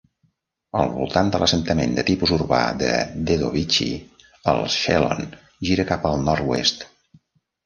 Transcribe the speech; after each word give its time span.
Al 0.83 0.87
voltant 0.93 1.27
de 1.33 1.41
l'assentament 1.43 1.93
de 1.99 2.05
tipus 2.07 2.33
urbà 2.37 2.61
de 2.79 2.89
Dedovichi, 3.27 3.91
el 4.55 4.63
Shelon 4.77 5.31
gira 5.71 5.87
cap 5.93 6.09
al 6.15 6.19
nord-oest. 6.31 6.85